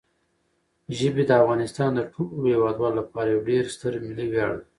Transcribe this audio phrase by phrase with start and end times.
[0.97, 4.65] ژبې د افغانستان د ټولو هیوادوالو لپاره یو ډېر ستر ملي ویاړ دی.